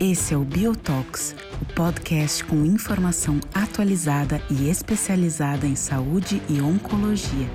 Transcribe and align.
Esse 0.00 0.34
é 0.34 0.36
o 0.36 0.40
Biotox, 0.40 1.36
o 1.62 1.74
podcast 1.74 2.42
com 2.44 2.64
informação 2.64 3.38
atualizada 3.54 4.40
e 4.50 4.68
especializada 4.68 5.66
em 5.66 5.76
saúde 5.76 6.42
e 6.48 6.60
oncologia. 6.60 7.48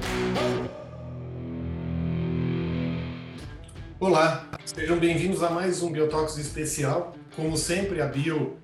Olá, 3.99 4.49
sejam 4.63 4.97
bem-vindos 4.97 5.43
a 5.43 5.49
mais 5.49 5.83
um 5.83 5.91
Biotox 5.91 6.37
especial. 6.37 7.13
Como 7.35 7.57
sempre, 7.57 8.01
a 8.01 8.07
Bio 8.07 8.57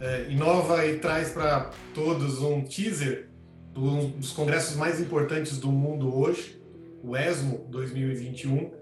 é, 0.00 0.26
inova 0.30 0.86
e 0.86 0.98
traz 0.98 1.30
para 1.30 1.70
todos 1.94 2.40
um 2.40 2.62
teaser 2.62 3.28
dos 3.72 4.32
congressos 4.32 4.76
mais 4.76 5.00
importantes 5.00 5.58
do 5.58 5.70
mundo 5.70 6.14
hoje, 6.14 6.59
o 7.02 7.16
ESMO 7.16 7.66
2021 7.70 8.80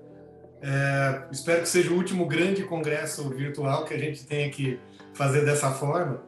é, 0.60 1.28
espero 1.30 1.62
que 1.62 1.68
seja 1.68 1.90
o 1.90 1.96
último 1.96 2.26
grande 2.26 2.64
congresso 2.64 3.28
virtual 3.30 3.84
que 3.84 3.94
a 3.94 3.98
gente 3.98 4.24
tenha 4.24 4.50
que 4.50 4.78
fazer 5.14 5.44
dessa 5.44 5.70
forma, 5.70 6.22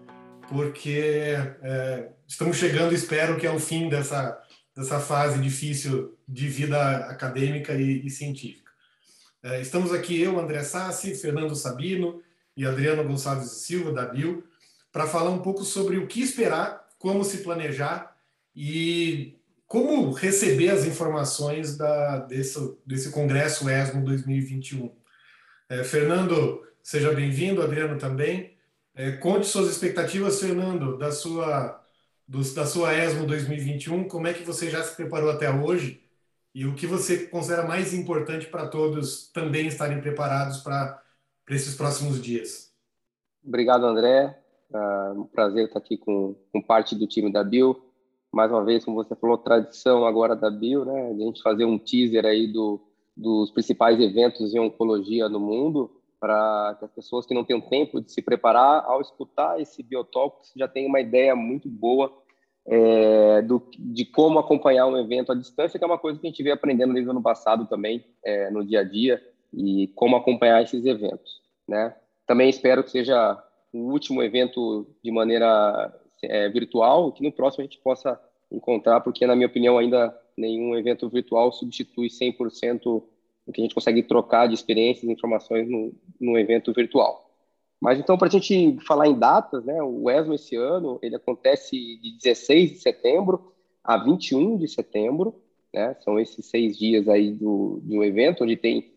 porque 0.48 1.34
é, 1.62 2.08
estamos 2.26 2.56
chegando, 2.56 2.94
espero 2.94 3.36
que 3.36 3.46
é 3.46 3.50
o 3.50 3.58
fim 3.58 3.88
dessa, 3.88 4.40
dessa 4.76 5.00
fase 5.00 5.40
difícil 5.40 6.16
de 6.28 6.48
vida 6.48 6.96
acadêmica 7.06 7.72
e, 7.74 8.06
e 8.06 8.10
científica. 8.10 8.70
É, 9.42 9.60
estamos 9.60 9.92
aqui 9.92 10.20
eu, 10.20 10.38
André 10.38 10.62
Sassi, 10.62 11.14
Fernando 11.14 11.56
Sabino 11.56 12.22
e 12.56 12.64
Adriano 12.64 13.02
Gonçalves 13.04 13.50
Silva, 13.50 13.92
da 13.92 14.06
Bio, 14.06 14.44
para 14.92 15.06
falar 15.06 15.30
um 15.30 15.40
pouco 15.40 15.64
sobre 15.64 15.96
o 15.96 16.06
que 16.06 16.20
esperar, 16.20 16.88
como 16.98 17.24
se 17.24 17.38
planejar 17.38 18.14
e 18.54 19.39
como 19.70 20.10
receber 20.10 20.70
as 20.70 20.84
informações 20.84 21.76
da, 21.76 22.18
desse, 22.18 22.76
desse 22.84 23.12
Congresso 23.12 23.70
ESMO 23.70 24.04
2021? 24.04 24.90
É, 25.68 25.84
Fernando, 25.84 26.66
seja 26.82 27.12
bem-vindo, 27.12 27.62
Adriano 27.62 27.96
também. 27.96 28.56
É, 28.96 29.12
conte 29.12 29.46
suas 29.46 29.70
expectativas, 29.70 30.40
Fernando, 30.40 30.98
da 30.98 31.12
sua, 31.12 31.80
do, 32.26 32.42
da 32.52 32.66
sua 32.66 32.92
ESMO 32.96 33.28
2021, 33.28 34.08
como 34.08 34.26
é 34.26 34.34
que 34.34 34.42
você 34.42 34.68
já 34.68 34.82
se 34.82 34.96
preparou 34.96 35.30
até 35.30 35.48
hoje 35.48 36.02
e 36.52 36.66
o 36.66 36.74
que 36.74 36.88
você 36.88 37.28
considera 37.28 37.62
mais 37.62 37.94
importante 37.94 38.48
para 38.48 38.66
todos 38.66 39.30
também 39.30 39.68
estarem 39.68 40.00
preparados 40.00 40.58
para 40.58 41.00
esses 41.48 41.76
próximos 41.76 42.20
dias. 42.20 42.72
Obrigado, 43.46 43.86
André. 43.86 44.36
É 44.74 45.12
um 45.12 45.28
prazer 45.28 45.66
estar 45.66 45.78
aqui 45.78 45.96
com, 45.96 46.34
com 46.52 46.60
parte 46.60 46.96
do 46.96 47.06
time 47.06 47.32
da 47.32 47.44
Bill 47.44 47.89
mais 48.32 48.50
uma 48.50 48.64
vez, 48.64 48.84
como 48.84 48.96
você 48.96 49.14
falou, 49.16 49.38
tradição 49.38 50.06
agora 50.06 50.36
da 50.36 50.50
Bio, 50.50 50.84
né? 50.84 51.10
A 51.10 51.14
gente 51.14 51.42
fazer 51.42 51.64
um 51.64 51.78
teaser 51.78 52.24
aí 52.24 52.46
do, 52.46 52.80
dos 53.16 53.50
principais 53.50 53.98
eventos 54.00 54.54
em 54.54 54.60
oncologia 54.60 55.28
no 55.28 55.40
mundo, 55.40 55.90
para 56.20 56.76
que 56.78 56.84
as 56.84 56.92
pessoas 56.92 57.26
que 57.26 57.34
não 57.34 57.44
têm 57.44 57.60
tempo 57.60 58.00
de 58.00 58.12
se 58.12 58.22
preparar, 58.22 58.84
ao 58.84 59.00
escutar 59.00 59.60
esse 59.60 59.82
Biotox, 59.82 60.52
já 60.56 60.68
tenham 60.68 60.88
uma 60.88 61.00
ideia 61.00 61.34
muito 61.34 61.68
boa 61.68 62.12
é, 62.66 63.42
do, 63.42 63.62
de 63.78 64.04
como 64.04 64.38
acompanhar 64.38 64.86
um 64.86 64.96
evento 64.96 65.32
à 65.32 65.34
distância, 65.34 65.78
que 65.78 65.84
é 65.84 65.86
uma 65.86 65.98
coisa 65.98 66.20
que 66.20 66.26
a 66.26 66.30
gente 66.30 66.42
veio 66.42 66.54
aprendendo 66.54 66.92
desde 66.92 67.08
o 67.08 67.12
ano 67.12 67.22
passado 67.22 67.66
também, 67.66 68.04
é, 68.24 68.50
no 68.50 68.64
dia 68.64 68.80
a 68.80 68.84
dia, 68.84 69.20
e 69.52 69.88
como 69.96 70.16
acompanhar 70.16 70.62
esses 70.62 70.84
eventos, 70.84 71.40
né? 71.66 71.96
Também 72.26 72.48
espero 72.48 72.84
que 72.84 72.90
seja 72.90 73.42
o 73.72 73.90
último 73.90 74.22
evento 74.22 74.86
de 75.02 75.10
maneira 75.10 75.92
é, 76.22 76.48
virtual, 76.48 77.12
que 77.12 77.22
no 77.22 77.32
próximo 77.32 77.62
a 77.62 77.64
gente 77.66 77.78
possa 77.78 78.20
encontrar, 78.50 79.00
porque, 79.00 79.26
na 79.26 79.36
minha 79.36 79.46
opinião, 79.46 79.78
ainda 79.78 80.16
nenhum 80.36 80.76
evento 80.76 81.08
virtual 81.08 81.52
substitui 81.52 82.08
100% 82.08 83.02
o 83.46 83.52
que 83.52 83.60
a 83.60 83.64
gente 83.64 83.74
consegue 83.74 84.02
trocar 84.02 84.46
de 84.46 84.54
experiências 84.54 85.04
e 85.04 85.12
informações 85.12 85.68
no, 85.68 85.92
no 86.20 86.38
evento 86.38 86.72
virtual. 86.72 87.28
Mas 87.80 87.98
então, 87.98 88.16
para 88.16 88.28
a 88.28 88.30
gente 88.30 88.78
falar 88.86 89.08
em 89.08 89.18
datas, 89.18 89.64
né, 89.64 89.82
o 89.82 90.10
ESMO 90.10 90.34
esse 90.34 90.54
ano 90.54 90.98
ele 91.02 91.16
acontece 91.16 91.70
de 91.76 92.16
16 92.18 92.72
de 92.72 92.78
setembro 92.78 93.52
a 93.82 93.96
21 93.96 94.58
de 94.58 94.68
setembro, 94.68 95.34
né, 95.72 95.96
são 96.00 96.18
esses 96.18 96.44
seis 96.46 96.78
dias 96.78 97.08
aí 97.08 97.32
do, 97.32 97.80
do 97.82 98.04
evento, 98.04 98.44
onde 98.44 98.56
tem 98.56 98.92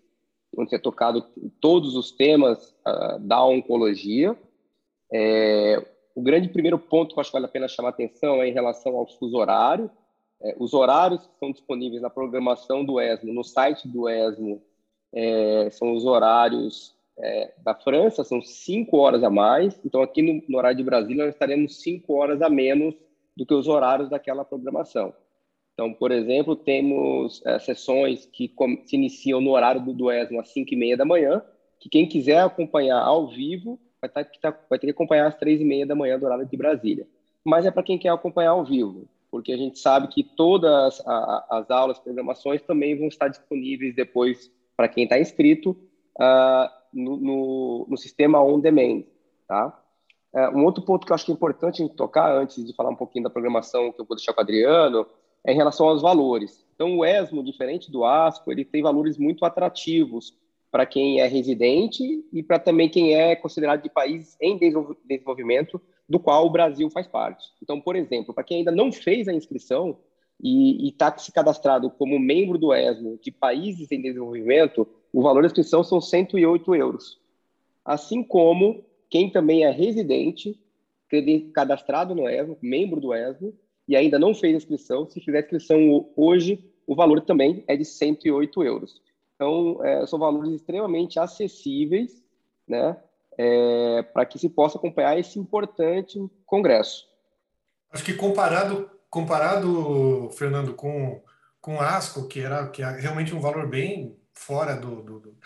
onde 0.56 0.76
é 0.76 0.78
tocado 0.78 1.26
todos 1.60 1.96
os 1.96 2.12
temas 2.12 2.76
uh, 2.86 3.18
da 3.20 3.44
oncologia. 3.44 4.38
É, 5.12 5.84
o 6.16 6.22
grande 6.22 6.50
primeiro 6.50 6.78
ponto 6.78 7.14
que 7.14 7.20
eu 7.20 7.22
acho 7.22 7.30
que 7.30 7.36
vale 7.36 7.46
a 7.46 7.50
pena 7.50 7.68
chamar 7.68 7.90
atenção 7.90 8.42
é 8.42 8.48
em 8.48 8.54
relação 8.54 8.96
ao 8.96 9.08
fuso 9.08 9.36
horário. 9.38 9.90
É, 10.42 10.56
os 10.60 10.74
horários 10.74 11.26
que 11.26 11.34
estão 11.34 11.52
disponíveis 11.52 12.02
na 12.02 12.10
programação 12.10 12.84
do 12.84 13.00
ESMO, 13.00 13.34
no 13.34 13.44
site 13.44 13.88
do 13.88 14.10
ESMO, 14.10 14.62
é, 15.14 15.70
são 15.72 15.94
os 15.94 16.06
horários 16.06 16.96
é, 17.18 17.54
da 17.64 17.74
França, 17.74 18.24
são 18.24 18.42
cinco 18.42 18.98
horas 18.98 19.24
a 19.24 19.30
mais. 19.30 19.80
Então, 19.86 20.02
aqui 20.02 20.22
no, 20.22 20.44
no, 20.48 20.58
horário 20.58 20.78
de 20.78 20.84
Brasília, 20.84 21.26
nós 21.26 21.34
estaremos 21.34 21.82
cinco 21.82 22.14
horas 22.16 22.42
a 22.42 22.50
menos 22.50 22.96
do 23.36 23.46
que 23.46 23.54
os 23.54 23.68
horários 23.68 24.10
daquela 24.10 24.46
programação. 24.46 25.14
Então, 25.74 25.92
por 25.94 26.12
exemplo, 26.12 26.56
temos 26.56 27.42
é, 27.46 27.58
sessões 27.58 28.26
que 28.28 28.54
se 28.86 28.96
iniciam 28.96 29.42
no 29.42 29.52
horário 29.52 29.82
do, 29.82 29.94
do 29.94 30.12
ESMO 30.12 30.40
às 30.40 30.50
cinco 30.50 30.74
e 30.74 30.78
meia 30.78 30.98
da 30.98 31.06
manhã, 31.06 31.42
que 31.80 31.90
quem 31.90 32.08
quiser 32.08 32.40
acompanhar 32.40 33.02
ao 33.02 33.28
vivo 33.28 33.80
vai, 34.04 34.10
tá, 34.10 34.24
tá, 34.42 34.58
vai 34.70 34.80
ter 34.80 34.88
que 34.88 34.92
acompanhar 34.92 35.28
às 35.28 35.36
três 35.36 35.62
e 35.62 35.66
meia 35.66 35.86
da 35.86 35.96
manhã 35.96 36.20
do 36.20 36.26
horário 36.26 36.46
de 36.46 36.58
Brasília. 36.58 37.08
Mas 37.44 37.66
é 37.66 37.72
para 37.72 37.84
quem 37.84 37.98
quer 37.98 38.10
acompanhar 38.10 38.52
ao 38.52 38.66
vivo, 38.66 39.08
porque 39.32 39.52
a 39.52 39.58
gente 39.58 39.80
sabe 39.80 40.08
que 40.08 40.24
todas 40.24 41.02
a, 41.06 41.46
as 41.50 41.72
aulas, 41.72 42.00
programações 42.00 42.62
também 42.62 42.98
vão 42.98 43.08
estar 43.08 43.28
disponíveis 43.28 43.96
depois 43.96 44.52
para 44.76 44.88
quem 44.88 45.06
está 45.06 45.20
inscrito 45.20 45.72
uh, 46.20 46.70
no, 46.94 47.18
no, 47.18 47.88
no, 47.90 47.98
sistema 47.98 48.44
on 48.44 48.60
demand, 48.60 49.04
tá? 49.48 49.80
Uh, 50.34 50.58
um 50.58 50.66
outro 50.66 50.84
ponto 50.84 51.06
que 51.06 51.12
eu 51.12 51.16
acho 51.16 51.26
que 51.26 51.32
é 51.32 51.36
importante 51.36 51.82
a 51.82 51.86
gente 51.86 51.96
tocar 51.96 52.36
antes 52.36 52.66
de 52.66 52.74
falar 52.76 52.90
um 52.90 52.96
pouquinho 52.96 53.24
da 53.24 53.30
programação 53.30 53.92
que 53.92 54.02
eu 54.02 54.06
vou 54.06 54.18
deixar 54.18 54.34
com 54.34 54.42
o 54.42 54.44
Adriano 54.44 55.06
é 55.46 55.52
em 55.52 55.56
relação 55.56 55.88
aos 55.88 56.02
valores. 56.02 56.66
Então, 56.74 56.98
o 56.98 57.06
ESMO, 57.06 57.44
diferente 57.44 57.92
do 57.92 58.04
ASCO, 58.04 58.52
ele 58.52 58.66
tem 58.66 58.82
valores 58.82 59.18
muito 59.18 59.46
atrativos 59.46 60.34
para 60.74 60.88
quem 60.88 61.20
é 61.20 61.28
residente 61.28 62.26
e 62.34 62.42
para 62.42 62.58
também 62.58 62.90
quem 62.90 63.14
é 63.14 63.36
considerado 63.36 63.84
de 63.84 63.92
país 63.92 64.36
em 64.42 64.58
desenvolvimento, 64.58 65.80
do 66.10 66.20
qual 66.20 66.48
o 66.48 66.50
Brasil 66.50 66.90
faz 66.90 67.06
parte. 67.06 67.46
Então, 67.62 67.80
por 67.80 67.96
exemplo, 67.96 68.34
para 68.34 68.44
quem 68.44 68.58
ainda 68.58 68.72
não 68.72 68.92
fez 68.92 69.28
a 69.28 69.34
inscrição 69.34 70.00
e 70.42 70.90
está 70.90 71.16
se 71.16 71.32
cadastrado 71.32 71.92
como 71.92 72.18
membro 72.18 72.58
do 72.58 72.74
ESMO 72.74 73.20
de 73.22 73.32
países 73.32 73.92
em 73.92 74.02
desenvolvimento, 74.02 74.88
o 75.14 75.22
valor 75.22 75.44
da 75.44 75.46
inscrição 75.46 75.84
são 75.84 76.02
108 76.02 76.74
euros. 76.74 77.20
Assim 77.86 78.24
como 78.24 78.84
quem 79.12 79.30
também 79.30 79.66
é 79.66 79.70
residente, 79.70 80.60
cadastrado 81.54 82.16
no 82.16 82.28
ESMO, 82.28 82.58
membro 82.64 83.00
do 83.00 83.14
ESMO, 83.14 83.54
e 83.88 83.96
ainda 83.96 84.18
não 84.18 84.34
fez 84.34 84.56
a 84.56 84.58
inscrição, 84.58 85.08
se 85.08 85.22
fizer 85.22 85.38
a 85.38 85.42
inscrição 85.42 86.10
hoje, 86.16 86.68
o 86.88 86.96
valor 86.96 87.22
também 87.22 87.64
é 87.68 87.78
de 87.78 87.86
108 87.86 88.64
euros. 88.64 89.00
Então, 89.44 89.84
é, 89.84 90.08
são 90.08 90.18
valores 90.18 90.54
extremamente 90.54 91.20
acessíveis, 91.20 92.24
né, 92.66 92.96
é, 93.38 94.02
para 94.14 94.26
que 94.26 94.40
se 94.40 94.48
possa 94.48 94.78
acompanhar 94.78 95.20
esse 95.20 95.38
importante 95.38 96.18
congresso. 96.46 97.06
Acho 97.92 98.06
que 98.06 98.14
comparado, 98.14 98.90
comparado, 99.10 100.30
Fernando, 100.32 100.74
com 100.74 101.22
com 101.60 101.80
Asco, 101.80 102.28
que 102.28 102.42
era 102.42 102.68
que 102.68 102.84
é 102.84 102.90
realmente 103.00 103.34
um 103.34 103.40
valor 103.40 103.70
bem 103.70 104.18
fora 104.34 104.76
do, 104.76 105.02
do, 105.02 105.20
do, 105.20 105.38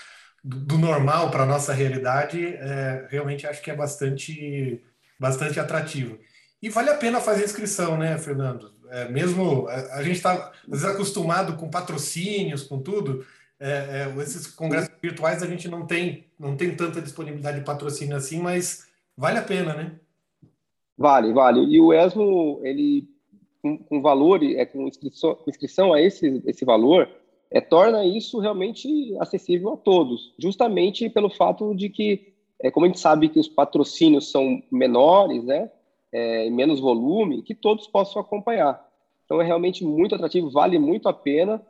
do 0.44 0.78
normal 0.80 1.30
para 1.30 1.44
a 1.44 1.46
nossa 1.46 1.74
realidade, 1.74 2.44
é, 2.44 3.08
realmente 3.12 3.46
acho 3.46 3.62
que 3.62 3.70
é 3.70 3.76
bastante, 3.76 4.84
bastante 5.20 5.60
atrativo. 5.60 6.18
E 6.60 6.70
vale 6.70 6.90
a 6.90 6.98
pena 6.98 7.22
fazer 7.22 7.46
inscrição, 7.46 8.00
né, 8.00 8.18
Fernando? 8.18 8.74
É, 8.90 9.08
mesmo 9.10 9.68
a, 9.68 9.98
a 9.98 10.04
gente 10.04 10.16
está 10.16 10.52
acostumado 10.90 11.56
com 11.56 11.70
patrocínios, 11.70 12.64
com 12.64 12.80
tudo, 12.80 13.24
é, 13.60 14.06
é, 14.08 14.22
esses 14.22 14.48
congressos 14.48 14.92
virtuais 15.02 15.42
a 15.42 15.48
gente 15.48 15.68
não 15.68 15.86
tem, 15.86 16.26
não 16.40 16.56
tem 16.56 16.76
tanta 16.76 17.02
disponibilidade 17.02 17.60
de 17.60 17.66
patrocínio 17.66 18.16
assim, 18.16 18.40
mas 18.40 18.88
vale 19.16 19.40
a 19.40 19.44
pena, 19.44 19.74
né? 19.74 20.00
Vale, 20.98 21.34
vale. 21.34 21.62
E 21.62 21.80
o 21.80 21.94
ESMO, 21.94 22.60
ele, 22.64 23.08
com, 23.62 23.78
com 23.78 24.02
valor, 24.02 24.44
é, 24.44 24.66
com 24.66 24.88
inscrição, 24.88 25.38
inscrição 25.48 25.94
a 25.94 26.02
esse, 26.02 26.42
esse 26.46 26.66
valor, 26.66 27.10
é, 27.52 27.62
torna 27.62 28.06
isso 28.06 28.40
realmente 28.40 29.16
acessível 29.20 29.74
a 29.74 29.78
todos, 29.78 30.34
justamente 30.38 31.10
pelo 31.10 31.30
fato 31.30 31.74
de 31.74 31.90
que, 31.90 32.34
é, 32.60 32.70
como 32.72 32.86
a 32.86 32.90
gente 32.90 33.00
sabe 33.00 33.30
que 33.30 33.40
os 33.40 33.48
patrocínios 33.48 34.32
são 34.32 34.62
menores, 34.72 35.44
né, 35.44 35.72
é, 36.12 36.50
menos 36.50 36.80
volume, 36.80 37.42
que 37.42 37.56
todos 37.56 37.88
possam 37.88 38.22
acompanhar. 38.22 38.86
Então 39.26 39.42
é 39.42 39.46
realmente 39.46 39.84
muito 39.84 40.16
atrativo, 40.16 40.50
vale 40.50 40.80
muito 40.80 41.08
a 41.10 41.14
pena. 41.14 41.62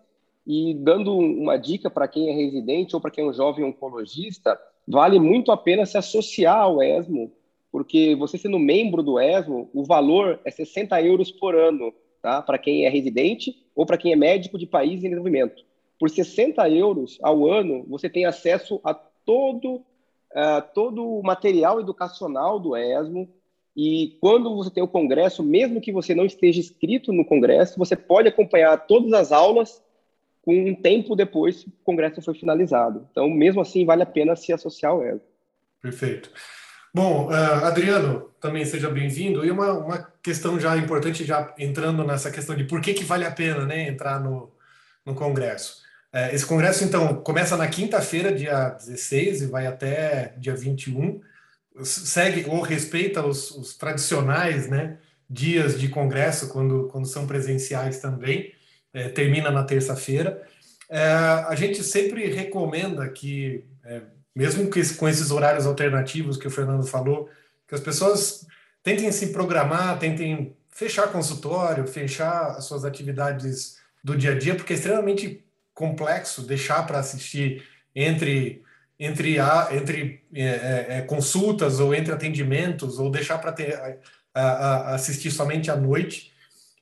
E 0.48 0.74
dando 0.76 1.14
uma 1.14 1.58
dica 1.58 1.90
para 1.90 2.08
quem 2.08 2.30
é 2.30 2.34
residente 2.34 2.96
ou 2.96 3.02
para 3.02 3.12
quem 3.12 3.26
é 3.26 3.28
um 3.28 3.34
jovem 3.34 3.66
oncologista, 3.66 4.58
vale 4.88 5.20
muito 5.20 5.52
a 5.52 5.58
pena 5.58 5.86
se 5.86 5.98
associar 5.98 6.62
ao 6.62 6.82
ESMO, 6.82 7.30
porque 7.70 8.16
você 8.16 8.38
sendo 8.38 8.58
membro 8.58 9.04
do 9.04 9.20
ESMO, 9.20 9.70
o 9.74 9.84
valor 9.84 10.40
é 10.46 10.50
60 10.50 11.02
euros 11.02 11.30
por 11.30 11.54
ano, 11.54 11.94
tá? 12.22 12.42
Para 12.42 12.58
quem 12.58 12.86
é 12.86 12.90
residente 12.90 13.62
ou 13.76 13.86
para 13.86 13.98
quem 13.98 14.14
é 14.14 14.16
médico 14.16 14.58
de 14.58 14.66
país 14.66 15.04
em 15.04 15.10
desenvolvimento. 15.10 15.66
por 16.00 16.10
60 16.10 16.70
euros 16.70 17.18
ao 17.22 17.46
ano, 17.46 17.84
você 17.90 18.08
tem 18.08 18.26
acesso 18.26 18.80
a 18.84 18.94
todo, 18.94 19.76
uh, 19.76 20.62
todo 20.74 21.04
o 21.04 21.24
material 21.24 21.82
educacional 21.82 22.58
do 22.58 22.78
ESMO. 22.78 23.28
E 23.76 24.16
quando 24.22 24.56
você 24.56 24.70
tem 24.70 24.84
o 24.84 24.88
congresso, 24.88 25.44
mesmo 25.44 25.82
que 25.82 25.92
você 25.92 26.16
não 26.16 26.24
esteja 26.24 26.60
inscrito 26.60 27.12
no 27.12 27.26
congresso, 27.26 27.78
você 27.78 27.96
pode 27.96 28.30
acompanhar 28.30 28.78
todas 28.88 29.12
as 29.12 29.32
aulas 29.32 29.84
um 30.48 30.74
tempo 30.76 31.16
depois 31.16 31.64
o 31.64 31.72
congresso 31.84 32.22
foi 32.22 32.34
finalizado. 32.34 33.08
Então, 33.12 33.30
mesmo 33.30 33.62
assim, 33.62 33.86
vale 33.86 34.04
a 34.04 34.06
pena 34.06 34.36
se 34.36 34.54
associar 34.54 34.94
ao 34.94 35.06
ESMO. 35.06 35.22
Perfeito. 35.82 36.32
Bom, 36.94 37.28
uh, 37.28 37.66
Adriano, 37.66 38.32
também 38.40 38.66
seja 38.66 38.90
bem-vindo. 38.90 39.46
E 39.46 39.52
uma, 39.52 39.74
uma 39.74 40.12
questão 40.24 40.60
já 40.60 40.76
importante, 40.78 41.24
já 41.24 41.54
entrando 41.60 42.04
nessa 42.04 42.32
questão 42.32 42.56
de 42.56 42.64
por 42.64 42.82
que, 42.82 42.94
que 42.94 43.04
vale 43.04 43.26
a 43.26 43.32
pena 43.32 43.66
né, 43.66 43.88
entrar 43.88 44.20
no, 44.20 44.52
no 45.06 45.14
Congresso. 45.14 45.82
Uh, 46.14 46.34
esse 46.34 46.46
Congresso, 46.46 46.84
então, 46.84 47.16
começa 47.22 47.56
na 47.58 47.68
quinta-feira, 47.68 48.34
dia 48.34 48.70
16, 48.70 49.42
e 49.42 49.46
vai 49.48 49.68
até 49.68 50.34
dia 50.38 50.56
21. 50.56 51.22
Segue 51.84 52.46
ou 52.50 52.62
respeita 52.62 53.24
os, 53.24 53.52
os 53.52 53.78
tradicionais 53.78 54.68
né, 54.68 54.98
dias 55.30 55.80
de 55.80 55.90
Congresso, 55.90 56.50
quando, 56.50 56.88
quando 56.88 57.06
são 57.06 57.28
presenciais 57.28 58.00
também. 58.00 58.54
Uh, 58.98 59.10
termina 59.14 59.52
na 59.52 59.64
terça-feira. 59.64 60.42
a 60.90 61.54
gente 61.56 61.84
sempre 61.84 62.28
recomenda 62.28 63.08
que 63.10 63.64
mesmo 64.36 64.70
que, 64.70 64.94
com 64.96 65.10
esses 65.10 65.32
horários 65.32 65.66
alternativos 65.66 66.38
que 66.38 66.48
o 66.48 66.52
Fernando 66.52 66.86
falou, 66.86 67.28
que 67.68 67.74
as 67.74 67.82
pessoas 67.82 68.46
tentem 68.84 69.12
se 69.12 69.34
programar, 69.34 69.98
tentem 69.98 70.56
fechar 70.70 71.12
consultório, 71.12 71.88
fechar 71.88 72.52
as 72.52 72.66
suas 72.66 72.86
atividades 72.86 73.78
do 74.04 74.16
dia 74.16 74.34
a 74.34 74.38
dia, 74.38 74.54
porque 74.54 74.74
é 74.74 74.76
extremamente 74.76 75.44
complexo 75.74 76.44
deixar 76.44 76.86
para 76.86 77.00
assistir 77.00 77.64
entre 77.96 78.64
entre 79.00 79.40
a, 79.40 79.70
entre 79.72 80.24
é, 80.34 80.44
é, 80.44 80.86
é, 80.90 81.02
consultas 81.02 81.80
ou 81.80 81.94
entre 81.94 82.14
atendimentos 82.14 82.98
ou 82.98 83.12
deixar 83.12 83.38
para 83.40 83.52
ter 83.52 83.76
a, 84.34 84.42
a, 84.42 84.96
assistir 84.96 85.30
somente 85.30 85.70
à 85.70 85.76
noite. 85.76 86.32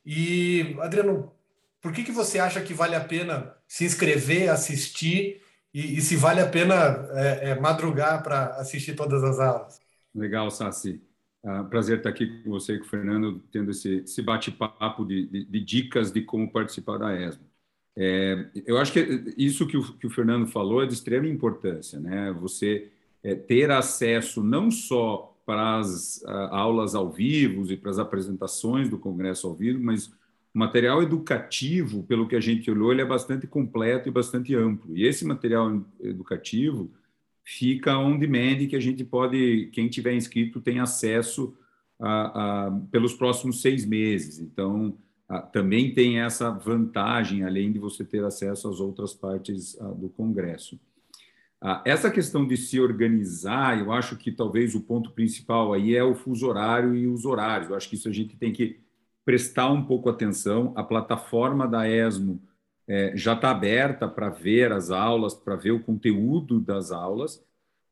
E 0.04 0.76
Adriano, 0.80 1.32
por 1.86 1.92
que 1.92 2.02
que 2.02 2.10
você 2.10 2.40
acha 2.40 2.60
que 2.60 2.74
vale 2.74 2.96
a 2.96 3.00
pena 3.00 3.54
se 3.68 3.84
inscrever, 3.84 4.50
assistir 4.50 5.40
e, 5.72 5.98
e 5.98 6.00
se 6.00 6.16
vale 6.16 6.40
a 6.40 6.48
pena 6.48 6.74
é, 7.12 7.50
é, 7.50 7.60
madrugar 7.60 8.24
para 8.24 8.56
assistir 8.56 8.96
todas 8.96 9.22
as 9.22 9.38
aulas. 9.38 9.80
Legal, 10.12 10.50
Sassi. 10.50 11.00
Uh, 11.44 11.64
prazer 11.66 11.98
estar 11.98 12.10
aqui 12.10 12.42
com 12.42 12.50
você 12.50 12.72
e 12.72 12.78
com 12.80 12.86
o 12.86 12.88
Fernando, 12.88 13.38
tendo 13.52 13.70
esse, 13.70 13.98
esse 13.98 14.20
bate-papo 14.20 15.04
de, 15.04 15.28
de, 15.28 15.44
de, 15.44 15.60
dicas 15.60 16.10
de 16.10 16.22
como 16.22 16.50
participar 16.50 16.98
da 16.98 17.14
ESMO. 17.14 17.46
É, 17.96 18.50
eu 18.66 18.78
acho 18.78 18.92
que 18.92 19.32
isso 19.38 19.64
que 19.64 19.76
o, 19.76 19.96
que 19.96 20.08
o, 20.08 20.10
Fernando 20.10 20.48
falou 20.48 20.82
é 20.82 20.86
de 20.86 20.92
extrema 20.92 21.28
importância, 21.28 22.00
né? 22.00 22.32
Você 22.40 22.90
é, 23.22 23.36
ter 23.36 23.70
acesso 23.70 24.42
não 24.42 24.72
só 24.72 25.38
para 25.46 25.78
as 25.78 26.20
uh, 26.22 26.48
aulas 26.50 26.96
ao 26.96 27.12
vivo 27.12 27.72
e 27.72 27.76
para 27.76 27.92
as 27.92 28.00
apresentações 28.00 28.88
do 28.88 28.98
Congresso 28.98 29.46
ao 29.46 29.54
vivo, 29.54 29.80
mas 29.80 30.10
o 30.56 30.58
material 30.58 31.02
educativo, 31.02 32.02
pelo 32.04 32.26
que 32.26 32.34
a 32.34 32.40
gente 32.40 32.70
olhou, 32.70 32.90
ele 32.90 33.02
é 33.02 33.04
bastante 33.04 33.46
completo 33.46 34.08
e 34.08 34.10
bastante 34.10 34.54
amplo. 34.54 34.96
E 34.96 35.06
esse 35.06 35.22
material 35.22 35.84
educativo 36.00 36.90
fica 37.44 37.98
on 37.98 38.18
demand, 38.18 38.66
que 38.66 38.74
a 38.74 38.80
gente 38.80 39.04
pode, 39.04 39.68
quem 39.74 39.86
tiver 39.86 40.14
inscrito, 40.14 40.58
tem 40.58 40.80
acesso 40.80 41.54
a, 42.00 42.68
a 42.68 42.70
pelos 42.90 43.12
próximos 43.12 43.60
seis 43.60 43.84
meses. 43.84 44.38
Então, 44.38 44.96
a, 45.28 45.42
também 45.42 45.92
tem 45.92 46.20
essa 46.20 46.50
vantagem, 46.50 47.44
além 47.44 47.70
de 47.70 47.78
você 47.78 48.02
ter 48.02 48.24
acesso 48.24 48.66
às 48.66 48.80
outras 48.80 49.12
partes 49.12 49.76
do 49.98 50.08
Congresso. 50.08 50.80
essa 51.84 52.10
questão 52.10 52.46
de 52.46 52.56
se 52.56 52.80
organizar, 52.80 53.78
eu 53.78 53.92
acho 53.92 54.16
que 54.16 54.32
talvez 54.32 54.74
o 54.74 54.80
ponto 54.80 55.10
principal 55.10 55.74
aí 55.74 55.94
é 55.94 56.02
o 56.02 56.14
fuso 56.14 56.46
horário 56.46 56.96
e 56.96 57.06
os 57.06 57.26
horários. 57.26 57.68
Eu 57.68 57.76
acho 57.76 57.90
que 57.90 57.96
isso 57.96 58.08
a 58.08 58.12
gente 58.12 58.38
tem 58.38 58.54
que 58.54 58.85
prestar 59.26 59.72
um 59.72 59.84
pouco 59.84 60.08
atenção. 60.08 60.72
A 60.76 60.84
plataforma 60.84 61.66
da 61.66 61.86
ESMO 61.88 62.40
é, 62.86 63.12
já 63.16 63.34
está 63.34 63.50
aberta 63.50 64.06
para 64.08 64.30
ver 64.30 64.70
as 64.70 64.90
aulas, 64.90 65.34
para 65.34 65.56
ver 65.56 65.72
o 65.72 65.80
conteúdo 65.80 66.60
das 66.60 66.92
aulas. 66.92 67.44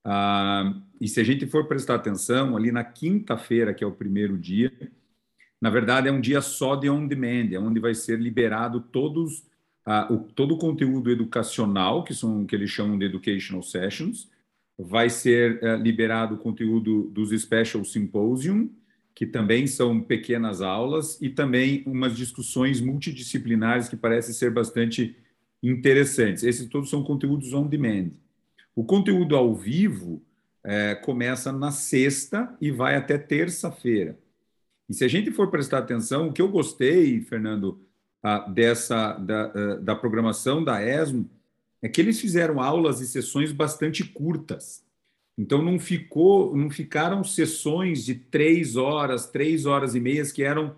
Ah, 0.05 0.81
e 1.01 1.09
se 1.09 1.21
a 1.21 1.25
gente 1.25 1.47
for 1.47 1.67
prestar 1.67 1.97
atenção, 1.97 2.57
ali 2.57 2.71
na 2.71 2.85
quinta-feira, 2.85 3.75
que 3.75 3.83
é 3.83 3.87
o 3.87 3.93
primeiro 3.93 4.39
dia, 4.39 4.73
na 5.61 5.71
verdade 5.71 6.09
é 6.09 6.13
um 6.13 6.21
dia 6.21 6.41
só 6.41 6.77
de 6.77 6.89
on-demand, 6.89 7.53
é 7.53 7.59
onde 7.59 7.81
vai 7.81 7.95
ser 7.95 8.21
liberado 8.21 8.81
todos, 8.81 9.45
ah, 9.85 10.07
o, 10.13 10.19
todo 10.19 10.55
o 10.55 10.59
conteúdo 10.59 11.11
educacional, 11.11 12.05
que 12.05 12.15
são 12.15 12.47
que 12.47 12.55
eles 12.55 12.71
chamam 12.71 12.97
de 12.97 13.07
educational 13.07 13.63
sessions, 13.63 14.31
vai 14.79 15.11
ser 15.11 15.63
eh, 15.63 15.77
liberado 15.77 16.35
o 16.35 16.39
conteúdo 16.39 17.05
dos 17.11 17.31
special 17.41 17.85
symposium, 17.85 18.69
que 19.15 19.27
também 19.27 19.67
são 19.67 20.01
pequenas 20.01 20.61
aulas, 20.61 21.21
e 21.21 21.31
também 21.31 21.83
umas 21.87 22.17
discussões 22.17 22.81
multidisciplinares 22.81 23.89
que 23.89 23.97
parecem 23.97 24.35
ser 24.35 24.51
bastante 24.51 25.17
interessantes. 25.63 26.43
Esses 26.43 26.69
todos 26.69 26.91
são 26.91 27.03
conteúdos 27.05 27.53
on 27.53 27.67
demand. 27.67 28.11
O 28.75 28.85
conteúdo 28.85 29.37
ao 29.37 29.55
vivo 29.55 30.21
é, 30.65 30.95
começa 30.97 31.53
na 31.53 31.71
sexta 31.71 32.57
e 32.61 32.71
vai 32.71 32.97
até 32.97 33.17
terça-feira. 33.17 34.19
E 34.89 34.95
se 34.95 35.05
a 35.05 35.09
gente 35.09 35.31
for 35.31 35.51
prestar 35.51 35.79
atenção, 35.79 36.29
o 36.29 36.33
que 36.33 36.43
eu 36.43 36.49
gostei, 36.49 37.21
Fernando, 37.21 37.81
dessa 38.53 39.15
da, 39.15 39.77
da 39.77 39.97
programação 39.97 40.65
da 40.65 40.83
ESMO 40.83 41.29
é 41.83 41.89
que 41.89 42.01
eles 42.01 42.21
fizeram 42.21 42.61
aulas 42.61 43.01
e 43.01 43.07
sessões 43.07 43.53
bastante 43.53 44.03
curtas. 44.05 44.84
Então 45.37 45.61
não 45.61 45.79
ficou, 45.79 46.57
não 46.57 46.71
ficaram 46.71 47.25
sessões 47.25 48.05
de 48.05 48.15
três 48.15 48.77
horas, 48.77 49.27
três 49.27 49.67
horas 49.67 49.95
e 49.95 50.01
meias 50.01 50.31
que 50.31 50.43
eram 50.43 50.77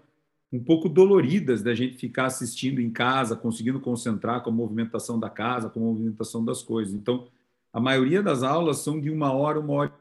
um 0.51 0.63
pouco 0.63 0.89
doloridas 0.89 1.63
da 1.63 1.75
gente 1.75 1.99
ficar 1.99 2.27
assistindo 2.27 2.81
em 2.81 2.91
casa, 2.91 3.37
conseguindo 3.37 3.81
concentrar 3.81 4.43
com 4.43 4.51
a 4.51 4.53
movimentação 4.53 5.21
da 5.21 5.29
casa, 5.29 5.69
com 5.69 5.81
a 5.81 5.83
movimentação 5.83 6.45
das 6.45 6.63
coisas. 6.63 6.95
Então 6.95 7.29
a 7.73 7.81
maioria 7.81 8.23
das 8.23 8.43
aulas 8.43 8.79
são 8.79 8.99
de 8.99 9.11
uma 9.11 9.33
hora, 9.33 9.61
uma 9.61 9.73
hora 9.75 9.95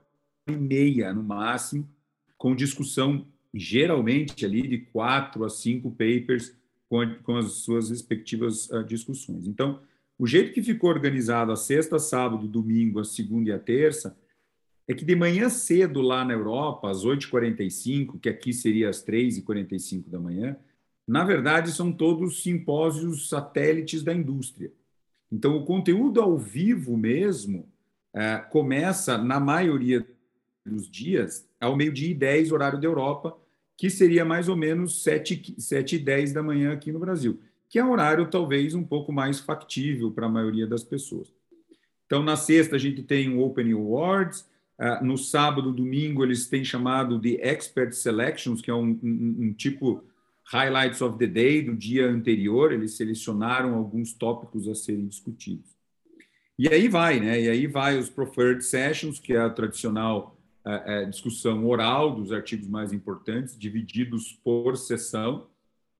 e 0.47 0.55
meia 0.55 1.13
no 1.13 1.23
máximo, 1.23 1.87
com 2.37 2.55
discussão 2.55 3.25
geralmente 3.53 4.45
ali 4.45 4.61
de 4.67 4.77
quatro 4.77 5.43
a 5.43 5.49
cinco 5.49 5.91
papers 5.91 6.55
com, 6.87 7.01
a, 7.01 7.15
com 7.15 7.37
as 7.37 7.51
suas 7.53 7.89
respectivas 7.89 8.69
uh, 8.69 8.83
discussões. 8.83 9.47
Então 9.47 9.81
o 10.17 10.25
jeito 10.25 10.53
que 10.53 10.63
ficou 10.63 10.89
organizado 10.89 11.51
a 11.51 11.57
sexta, 11.57 11.99
sábado, 11.99 12.47
domingo, 12.47 12.99
a 12.99 13.03
segunda 13.03 13.49
e 13.49 13.53
a 13.53 13.59
terça 13.59 14.15
é 14.87 14.93
que 14.93 15.03
de 15.03 15.15
manhã 15.15 15.49
cedo 15.49 16.01
lá 16.01 16.23
na 16.23 16.33
Europa, 16.33 16.89
às 16.89 17.03
8h45, 17.03 18.19
que 18.19 18.29
aqui 18.29 18.53
seria 18.53 18.89
às 18.89 19.03
3h45 19.03 20.09
da 20.09 20.19
manhã, 20.19 20.57
na 21.07 21.23
verdade 21.23 21.71
são 21.71 21.91
todos 21.91 22.43
simpósios 22.43 23.29
satélites 23.29 24.03
da 24.03 24.13
indústria. 24.13 24.71
Então, 25.31 25.57
o 25.57 25.65
conteúdo 25.65 26.21
ao 26.21 26.37
vivo 26.37 26.95
mesmo 26.95 27.67
é, 28.13 28.37
começa, 28.37 29.17
na 29.17 29.39
maioria 29.39 30.05
dos 30.65 30.89
dias, 30.89 31.47
ao 31.59 31.75
meio-dia 31.75 32.11
e 32.11 32.13
10, 32.13 32.51
horário 32.51 32.79
da 32.79 32.87
Europa, 32.87 33.37
que 33.77 33.89
seria 33.89 34.23
mais 34.23 34.47
ou 34.47 34.55
menos 34.55 35.03
7, 35.03 35.55
7 35.59 35.95
e 35.95 35.99
10 35.99 36.31
da 36.31 36.41
manhã 36.41 36.71
aqui 36.71 36.91
no 36.91 36.99
Brasil, 36.99 37.39
que 37.67 37.77
é 37.77 37.83
um 37.83 37.91
horário 37.91 38.29
talvez 38.29 38.73
um 38.73 38.83
pouco 38.83 39.11
mais 39.11 39.39
factível 39.39 40.11
para 40.11 40.27
a 40.27 40.29
maioria 40.29 40.65
das 40.65 40.83
pessoas. 40.83 41.33
Então, 42.05 42.23
na 42.23 42.35
sexta, 42.35 42.75
a 42.75 42.79
gente 42.79 43.03
tem 43.03 43.29
o 43.29 43.41
Open 43.41 43.73
Awards, 43.73 44.47
no 45.01 45.17
sábado, 45.17 45.71
domingo, 45.71 46.23
eles 46.23 46.47
têm 46.47 46.63
chamado 46.63 47.17
de 47.17 47.39
Expert 47.41 47.93
Selections, 47.93 48.61
que 48.61 48.69
é 48.69 48.73
um, 48.73 48.99
um, 49.01 49.35
um, 49.39 49.53
tipo 49.53 50.03
Highlights 50.51 51.01
of 51.01 51.17
the 51.17 51.27
Day 51.27 51.61
do 51.61 51.75
dia 51.75 52.07
anterior. 52.07 52.73
Eles 52.73 52.97
selecionaram 52.97 53.73
alguns 53.75 54.13
tópicos 54.13 54.67
a 54.67 54.75
serem 54.75 55.07
discutidos. 55.07 55.75
E 56.57 56.69
aí 56.69 56.87
vai, 56.87 57.19
né? 57.19 57.41
E 57.41 57.49
aí 57.49 57.67
vai 57.67 57.97
os 57.97 58.09
Preferred 58.09 58.63
Sessions, 58.63 59.19
que 59.19 59.33
é 59.33 59.39
a 59.39 59.49
tradicional 59.49 60.37
uh, 60.65 61.03
uh, 61.03 61.09
discussão 61.09 61.65
oral 61.67 62.15
dos 62.15 62.31
artigos 62.31 62.67
mais 62.67 62.93
importantes, 62.93 63.57
divididos 63.57 64.39
por 64.43 64.77
sessão. 64.77 65.47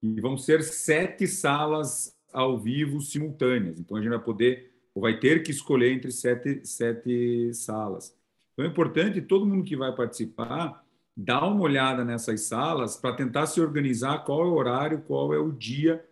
E 0.01 0.22
vão 0.22 0.38
ser 0.38 0.63
sete 0.63 1.27
salas 1.27 2.15
ao 2.32 2.60
vivo 2.60 3.01
simultâneas. 3.01 3.79
Então, 3.79 3.98
a 3.98 4.01
gente 4.01 4.10
vai 4.10 4.20
poder, 4.20 4.72
ou 4.94 5.01
vai 5.01 5.20
ter 5.20 5.44
que 5.44 5.51
escolher 5.51 5.91
entre 5.91 6.12
sete, 6.12 6.65
sete 6.65 7.53
salas. 7.53 8.15
Então 8.55 8.65
é 8.65 8.69
importante 8.69 9.21
todo 9.21 9.45
mundo 9.45 9.65
que 9.65 9.75
vai 9.75 9.93
participar 9.93 10.83
dar 11.15 11.45
uma 11.45 11.62
olhada 11.62 12.03
nessas 12.03 12.41
salas 12.41 12.97
para 12.97 13.15
tentar 13.15 13.45
se 13.45 13.62
organizar 13.62 14.24
qual 14.24 14.41
é 14.41 14.45
o 14.45 14.53
horário, 14.55 15.01
qual 15.01 15.33
é 15.33 15.38
o 15.38 15.51
dia 15.51 16.03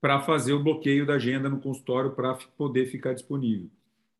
para 0.00 0.20
fazer 0.20 0.52
o 0.52 0.62
bloqueio 0.62 1.06
da 1.06 1.14
agenda 1.14 1.48
no 1.48 1.60
consultório 1.60 2.10
para 2.10 2.34
poder 2.56 2.86
ficar 2.86 3.12
disponível. 3.12 3.70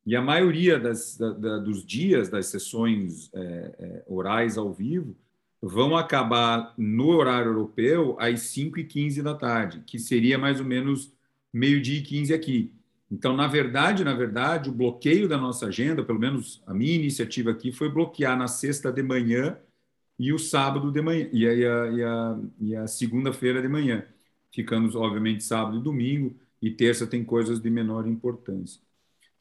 E 0.06 0.16
a 0.16 0.22
maioria 0.22 0.78
das, 0.78 1.16
da, 1.16 1.30
da, 1.30 1.58
dos 1.58 1.84
dias 1.84 2.28
das 2.28 2.46
sessões 2.46 3.30
é, 3.34 3.40
é, 3.78 4.02
orais 4.06 4.56
ao 4.56 4.72
vivo 4.72 5.16
vão 5.60 5.96
acabar 5.96 6.74
no 6.78 7.08
horário 7.08 7.50
europeu 7.50 8.16
às 8.18 8.40
5 8.42 8.80
e 8.80 8.84
15 8.84 9.22
da 9.22 9.34
tarde, 9.34 9.82
que 9.86 9.98
seria 9.98 10.38
mais 10.38 10.58
ou 10.58 10.66
menos 10.66 11.12
meio-dia 11.52 11.98
e 11.98 12.02
15 12.02 12.34
aqui. 12.34 12.72
Então, 13.12 13.36
na 13.36 13.46
verdade, 13.46 14.04
na 14.04 14.14
verdade, 14.14 14.70
o 14.70 14.72
bloqueio 14.72 15.28
da 15.28 15.36
nossa 15.36 15.66
agenda, 15.66 16.02
pelo 16.02 16.18
menos 16.18 16.62
a 16.66 16.72
minha 16.72 16.94
iniciativa 16.94 17.50
aqui, 17.50 17.70
foi 17.70 17.90
bloquear 17.90 18.38
na 18.38 18.48
sexta 18.48 18.90
de 18.90 19.02
manhã 19.02 19.58
e 20.18 20.32
o 20.32 20.38
sábado 20.38 20.90
de 20.90 21.02
manhã, 21.02 21.28
e 21.30 21.46
a, 21.46 21.52
e 21.52 22.02
a, 22.02 22.40
e 22.58 22.74
a 22.76 22.86
segunda-feira 22.86 23.60
de 23.60 23.68
manhã. 23.68 24.02
Ficamos, 24.50 24.96
obviamente, 24.96 25.44
sábado 25.44 25.76
e 25.76 25.82
domingo, 25.82 26.34
e 26.60 26.70
terça 26.70 27.06
tem 27.06 27.22
coisas 27.22 27.60
de 27.60 27.68
menor 27.68 28.08
importância. 28.08 28.80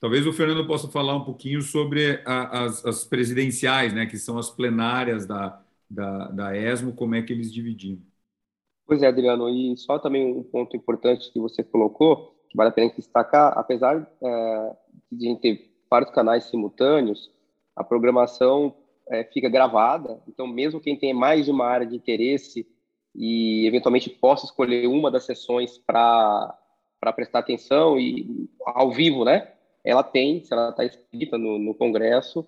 Talvez 0.02 0.28
o 0.28 0.34
Fernando 0.34 0.68
possa 0.68 0.90
falar 0.90 1.16
um 1.16 1.24
pouquinho 1.24 1.62
sobre 1.62 2.22
a, 2.26 2.66
as, 2.66 2.86
as, 2.86 3.06
presidenciais, 3.06 3.94
né, 3.94 4.06
que 4.06 4.18
são 4.18 4.38
as 4.38 4.50
plenárias 4.50 5.26
da, 5.26 5.64
da, 5.90 6.28
da 6.28 6.58
ESMO, 6.58 6.92
como 6.92 7.16
é 7.16 7.22
que 7.22 7.32
eles 7.32 7.54
dividiram. 7.54 8.02
Pois 8.86 9.02
é, 9.02 9.08
Adriano, 9.08 9.48
e 9.48 9.78
só 9.78 9.98
também 9.98 10.26
um 10.26 10.44
ponto 10.44 10.76
importante 10.76 11.32
que 11.32 11.40
você 11.40 11.64
colocou, 11.64 12.36
que 12.52 12.58
vale 12.58 12.70
a 12.70 12.74
pena 12.74 12.92
destacar, 12.94 13.58
apesar 13.58 14.06
é, 14.22 14.76
de 15.10 15.26
a 15.26 15.30
gente 15.30 15.42
ter 15.42 15.72
vários 15.90 16.12
canais 16.12 16.44
simultâneos, 16.44 17.32
a 17.74 17.84
programação 17.84 18.76
é, 19.10 19.24
fica 19.24 19.48
gravada, 19.48 20.22
então 20.28 20.46
mesmo 20.46 20.82
quem 20.82 20.98
tem 20.98 21.14
mais 21.14 21.46
de 21.46 21.52
uma 21.52 21.66
área 21.66 21.88
de 21.88 21.96
interesse 21.96 22.68
e 23.16 23.66
eventualmente 23.66 24.10
possa 24.10 24.46
escolher 24.46 24.88
uma 24.88 25.10
das 25.10 25.24
sessões 25.24 25.78
para 25.78 26.58
prestar 27.16 27.40
atenção 27.40 27.98
e 27.98 28.50
ao 28.66 28.92
vivo, 28.92 29.24
né? 29.24 29.54
Ela 29.84 30.04
tem, 30.04 30.44
se 30.44 30.54
ela 30.54 30.70
está 30.70 30.84
escrita 30.84 31.38
no, 31.38 31.58
no, 31.58 31.74
Congresso, 31.74 32.46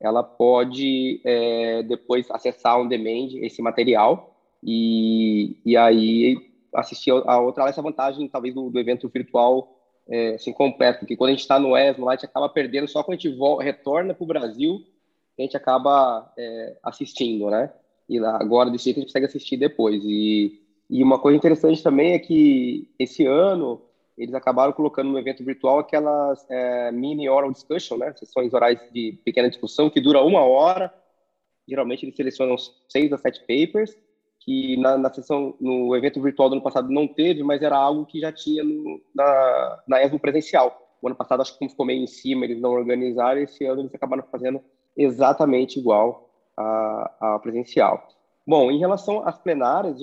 ela 0.00 0.22
pode 0.22 1.20
é, 1.24 1.82
depois 1.84 2.28
acessar 2.30 2.78
on 2.78 2.88
demand 2.88 3.28
esse 3.34 3.62
material 3.62 4.36
e, 4.62 5.56
e 5.64 5.76
aí 5.76 6.53
assistir 6.74 7.10
a 7.10 7.40
outra, 7.40 7.68
essa 7.68 7.82
vantagem 7.82 8.28
talvez 8.28 8.54
do, 8.54 8.70
do 8.70 8.78
evento 8.78 9.08
virtual 9.08 9.74
é, 10.08 10.34
assim, 10.34 10.52
completo, 10.52 11.00
porque 11.00 11.16
quando 11.16 11.28
a 11.28 11.32
gente 11.32 11.40
está 11.40 11.58
no 11.58 11.76
ESMO, 11.76 12.08
a 12.08 12.14
gente 12.14 12.26
acaba 12.26 12.48
perdendo, 12.48 12.88
só 12.88 13.02
quando 13.02 13.18
a 13.18 13.20
gente 13.20 13.36
volta, 13.36 13.64
retorna 13.64 14.14
para 14.14 14.24
o 14.24 14.26
Brasil, 14.26 14.84
a 15.38 15.42
gente 15.42 15.56
acaba 15.56 16.32
é, 16.38 16.76
assistindo, 16.82 17.50
né? 17.50 17.72
E 18.08 18.18
agora, 18.18 18.70
desse 18.70 18.84
jeito, 18.84 18.98
a 18.98 19.00
gente 19.00 19.08
consegue 19.08 19.26
assistir 19.26 19.56
depois. 19.56 20.02
E, 20.04 20.60
e 20.90 21.02
uma 21.02 21.18
coisa 21.18 21.36
interessante 21.36 21.82
também 21.82 22.12
é 22.12 22.18
que 22.18 22.88
esse 22.98 23.24
ano 23.26 23.80
eles 24.16 24.34
acabaram 24.34 24.72
colocando 24.72 25.10
no 25.10 25.18
evento 25.18 25.42
virtual 25.42 25.80
aquelas 25.80 26.46
é, 26.48 26.92
mini 26.92 27.28
oral 27.28 27.50
discussion, 27.50 27.96
né? 27.96 28.12
Sessões 28.14 28.52
orais 28.52 28.78
de 28.92 29.18
pequena 29.24 29.48
discussão 29.48 29.90
que 29.90 30.00
dura 30.00 30.22
uma 30.22 30.42
hora. 30.42 30.92
Geralmente 31.66 32.04
eles 32.04 32.14
selecionam 32.14 32.56
seis 32.88 33.12
a 33.12 33.18
sete 33.18 33.40
papers 33.40 33.96
que 34.44 34.76
na, 34.76 34.98
na 34.98 35.12
sessão, 35.12 35.54
no 35.58 35.96
evento 35.96 36.20
virtual 36.20 36.50
do 36.50 36.54
ano 36.54 36.62
passado 36.62 36.90
não 36.90 37.08
teve, 37.08 37.42
mas 37.42 37.62
era 37.62 37.76
algo 37.76 38.04
que 38.04 38.20
já 38.20 38.30
tinha 38.30 38.62
no, 38.62 39.00
na, 39.14 39.82
na 39.88 40.04
ESMO 40.04 40.18
presencial. 40.18 40.80
O 41.00 41.06
ano 41.06 41.16
passado, 41.16 41.40
acho 41.40 41.52
que 41.52 41.58
como 41.58 41.70
ficou 41.70 41.86
meio 41.86 42.02
em 42.02 42.06
cima, 42.06 42.44
eles 42.44 42.60
não 42.60 42.70
organizaram, 42.70 43.40
esse 43.40 43.64
ano 43.64 43.82
eles 43.82 43.94
acabaram 43.94 44.22
fazendo 44.30 44.60
exatamente 44.96 45.78
igual 45.78 46.28
a, 46.56 47.10
a 47.20 47.38
presencial. 47.38 48.06
Bom, 48.46 48.70
em 48.70 48.78
relação 48.78 49.26
às 49.26 49.38
plenárias, 49.38 49.98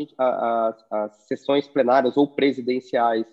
as 0.89 1.15
sessões 1.27 1.67
plenárias 1.67 2.17
ou 2.17 2.27
presidenciais, 2.27 3.25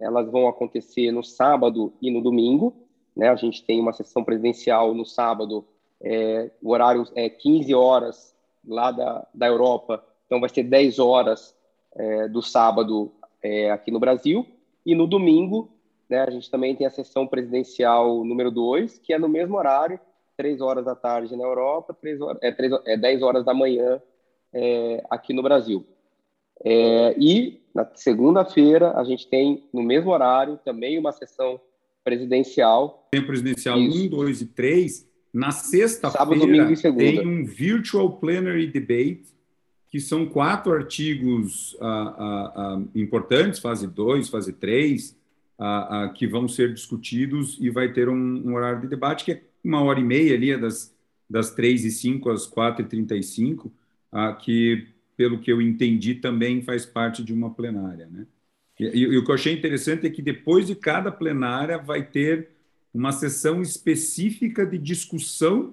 elas 0.00 0.30
vão 0.30 0.48
acontecer 0.48 1.12
no 1.12 1.22
sábado 1.22 1.92
e 2.00 2.10
no 2.10 2.22
domingo. 2.22 2.74
Né? 3.14 3.28
A 3.28 3.36
gente 3.36 3.62
tem 3.62 3.78
uma 3.78 3.92
sessão 3.92 4.24
presidencial 4.24 4.94
no 4.94 5.04
sábado, 5.04 5.66
é, 6.02 6.50
o 6.62 6.72
horário 6.72 7.06
é 7.14 7.28
15 7.28 7.74
horas 7.74 8.34
lá 8.66 8.90
da, 8.90 9.26
da 9.34 9.46
Europa, 9.46 10.02
então, 10.34 10.40
vai 10.40 10.48
ser 10.48 10.64
10 10.64 10.98
horas 10.98 11.54
é, 11.94 12.26
do 12.26 12.42
sábado 12.42 13.12
é, 13.40 13.70
aqui 13.70 13.92
no 13.92 14.00
Brasil. 14.00 14.44
E 14.84 14.92
no 14.92 15.06
domingo, 15.06 15.70
né, 16.10 16.22
a 16.22 16.30
gente 16.30 16.50
também 16.50 16.74
tem 16.74 16.84
a 16.84 16.90
sessão 16.90 17.24
presidencial 17.24 18.24
número 18.24 18.50
2, 18.50 18.98
que 18.98 19.12
é 19.12 19.18
no 19.18 19.28
mesmo 19.28 19.56
horário, 19.56 20.00
3 20.36 20.60
horas 20.60 20.84
da 20.84 20.96
tarde 20.96 21.36
na 21.36 21.44
Europa, 21.44 21.94
3 21.94 22.20
horas, 22.20 22.38
é, 22.42 22.50
3, 22.50 22.72
é 22.84 22.96
10 22.96 23.22
horas 23.22 23.44
da 23.44 23.54
manhã 23.54 24.02
é, 24.52 25.04
aqui 25.08 25.32
no 25.32 25.40
Brasil. 25.40 25.86
É, 26.64 27.14
e 27.16 27.60
na 27.72 27.88
segunda-feira, 27.94 28.92
a 28.96 29.04
gente 29.04 29.28
tem, 29.28 29.68
no 29.72 29.84
mesmo 29.84 30.10
horário, 30.10 30.58
também 30.64 30.98
uma 30.98 31.12
sessão 31.12 31.60
presidencial. 32.02 33.06
Tem 33.12 33.24
presidencial 33.24 33.78
1, 33.78 34.08
2 34.08 34.40
e 34.40 34.46
3. 34.46 35.08
Na 35.32 35.52
sexta-feira, 35.52 36.92
tem 36.96 37.24
um 37.24 37.44
Virtual 37.44 38.18
Plenary 38.18 38.66
Debate 38.66 39.33
que 39.94 40.00
são 40.00 40.26
quatro 40.26 40.72
artigos 40.72 41.76
ah, 41.80 41.86
ah, 42.18 42.52
ah, 42.56 42.82
importantes, 42.96 43.60
fase 43.60 43.86
2, 43.86 44.28
fase 44.28 44.52
3, 44.52 45.16
que 46.16 46.26
vão 46.26 46.48
ser 46.48 46.74
discutidos 46.74 47.56
e 47.60 47.70
vai 47.70 47.92
ter 47.92 48.08
um, 48.08 48.42
um, 48.44 48.56
horário 48.56 48.80
de 48.80 48.88
debate 48.88 49.24
que 49.24 49.30
é 49.30 49.42
uma 49.62 49.80
hora 49.82 50.00
e 50.00 50.02
meia 50.02 50.34
ali, 50.34 50.50
é 50.50 50.58
das, 50.58 50.92
das 51.30 51.52
3 51.52 51.84
e 51.84 51.92
5 51.92 52.28
às 52.28 52.44
4 52.44 52.84
e 52.84 52.88
35, 52.88 53.72
que, 54.40 54.88
pelo 55.16 55.38
que 55.38 55.52
eu 55.52 55.62
entendi, 55.62 56.16
também 56.16 56.60
faz 56.60 56.84
parte 56.84 57.22
de 57.22 57.32
uma 57.32 57.54
plenária. 57.54 58.08
Né? 58.10 58.26
E, 58.80 58.86
e, 58.86 58.98
e 58.98 59.16
o 59.16 59.24
que 59.24 59.30
eu 59.30 59.36
achei 59.36 59.52
interessante 59.52 60.08
é 60.08 60.10
que 60.10 60.22
depois 60.22 60.66
de 60.66 60.74
cada 60.74 61.12
plenária 61.12 61.78
vai 61.78 62.02
ter 62.02 62.48
uma 62.92 63.12
sessão 63.12 63.62
específica 63.62 64.66
de 64.66 64.76
discussão 64.76 65.72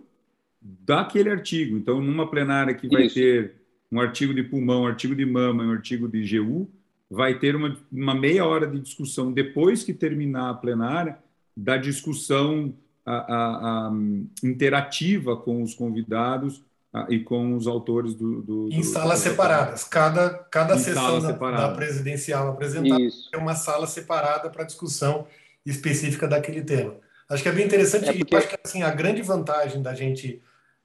daquele 0.62 1.32
artigo. 1.32 1.76
Então, 1.76 2.00
numa 2.00 2.30
plenária 2.30 2.76
que 2.76 2.88
vai 2.88 3.08
Isso. 3.08 3.16
ter 3.16 3.61
um 3.92 4.00
artigo 4.00 4.34
de 4.34 4.44
pulmão, 4.44 4.84
um 4.84 4.88
artigo 4.88 5.16
de 5.16 5.26
mama, 5.26 5.64
um 5.64 5.72
artigo 5.72 6.08
de 6.08 6.40
GU, 6.40 6.70
vai 7.10 7.38
ter 7.38 7.56
uma, 7.56 7.78
uma 7.92 8.16
meia 8.16 8.46
hora 8.46 8.66
de 8.66 8.80
discussão 8.80 9.32
depois 9.32 9.84
que 9.84 9.94
terminar 9.94 10.50
a 10.50 10.54
plenária, 10.54 11.18
da 11.56 11.76
discussão 11.76 12.74
a, 13.06 13.14
a, 13.14 13.88
a, 13.88 13.92
interativa 14.44 15.36
com 15.36 15.62
os 15.62 15.74
convidados 15.74 16.64
e 17.10 17.20
com 17.20 17.56
os 17.56 17.68
autores 17.68 18.14
do. 18.14 18.42
do 18.42 18.70
em 18.72 18.84
salas 18.84 19.20
separadas. 19.20 19.84
Cada, 19.84 20.30
cada 20.30 20.78
sessão 20.78 21.22
da, 21.22 21.32
da, 21.32 21.70
presidencial 21.74 22.50
apresentada 22.50 23.02
é 23.34 23.38
uma 23.38 23.56
sala 23.56 23.88
separada 23.88 24.50
para 24.50 24.64
discussão 24.64 25.26
específica 25.66 26.28
daquele 26.28 26.62
tema. 26.62 26.96
Acho 27.30 27.44
que 27.44 27.50
é 27.50 27.52
bem 27.52 27.66
interessante 27.66 28.10
é 28.10 28.14
porque... 28.14 28.36
e 28.36 28.38
acho 28.38 28.48
que 28.50 28.58
assim, 28.64 28.84
a 28.84 28.90
grande 28.90 29.22
vantagem 29.22 29.82
da 29.82 29.94
gente 29.94 30.42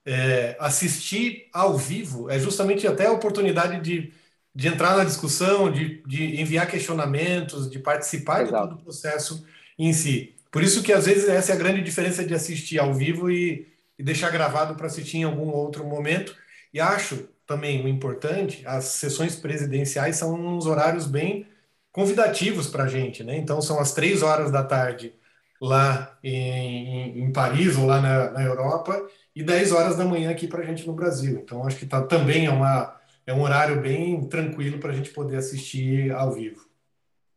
é, 0.07 0.55
assistir 0.57 1.49
ao 1.51 1.77
vivo 1.77 2.29
é 2.29 2.39
justamente 2.39 2.87
até 2.87 3.07
a 3.07 3.11
oportunidade 3.11 3.81
de, 3.81 4.13
de 4.55 4.67
entrar 4.69 4.95
na 4.95 5.03
discussão, 5.03 5.69
de, 5.69 6.01
de 6.07 6.39
enviar 6.39 6.65
questionamentos, 6.65 7.69
de 7.69 7.77
participar 7.77 8.43
Exato. 8.43 8.53
de 8.53 8.69
todo 8.69 8.79
o 8.79 8.83
processo 8.83 9.45
em 9.77 9.91
si. 9.91 10.33
Por 10.49 10.63
isso 10.63 10.81
que 10.81 10.93
às 10.93 11.05
vezes 11.05 11.27
essa 11.27 11.51
é 11.51 11.55
a 11.55 11.57
grande 11.57 11.83
diferença 11.83 12.23
de 12.25 12.33
assistir 12.33 12.79
ao 12.79 12.93
vivo 12.93 13.29
e, 13.29 13.67
e 13.99 14.03
deixar 14.03 14.31
gravado 14.31 14.75
para 14.75 14.87
assistir 14.87 15.17
em 15.17 15.23
algum 15.25 15.49
outro 15.49 15.85
momento. 15.85 16.33
E 16.73 16.79
acho 16.79 17.27
também 17.45 17.83
o 17.83 17.87
importante, 17.87 18.63
as 18.65 18.85
sessões 18.85 19.35
presidenciais 19.35 20.15
são 20.15 20.33
uns 20.33 20.65
horários 20.65 21.05
bem 21.05 21.47
convidativos 21.91 22.67
para 22.67 22.83
a 22.85 22.87
gente, 22.87 23.23
né? 23.23 23.37
Então 23.37 23.61
são 23.61 23.79
as 23.79 23.93
três 23.93 24.21
horas 24.21 24.51
da 24.51 24.63
tarde 24.63 25.13
lá 25.61 26.17
em, 26.23 27.23
em 27.23 27.31
Paris 27.33 27.77
ou 27.77 27.85
lá 27.85 27.99
na, 28.01 28.31
na 28.31 28.43
Europa 28.43 29.01
e 29.37 29.43
10 29.43 29.71
horas 29.71 29.95
da 29.95 30.03
manhã 30.03 30.31
aqui 30.31 30.47
para 30.47 30.63
a 30.63 30.65
gente 30.65 30.87
no 30.87 30.93
Brasil. 30.93 31.39
Então, 31.43 31.63
acho 31.63 31.77
que 31.77 31.85
tá, 31.85 32.01
também 32.01 32.47
é, 32.47 32.49
uma, 32.49 32.99
é 33.23 33.31
um 33.31 33.43
horário 33.43 33.79
bem 33.79 34.27
tranquilo 34.27 34.79
para 34.79 34.89
a 34.89 34.95
gente 34.95 35.11
poder 35.11 35.37
assistir 35.37 36.11
ao 36.11 36.31
vivo. 36.31 36.67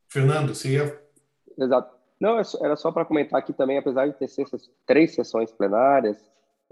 Fernando, 0.08 0.54
você 0.54 0.70
ia. 0.70 0.98
Exato. 1.58 1.94
Não, 2.18 2.38
é 2.38 2.42
era 2.62 2.74
só 2.74 2.90
para 2.90 3.04
comentar 3.04 3.38
aqui 3.38 3.52
também, 3.52 3.76
apesar 3.76 4.06
de 4.06 4.14
ter 4.14 4.30
três 4.86 5.14
sessões 5.14 5.52
plenárias, 5.52 6.16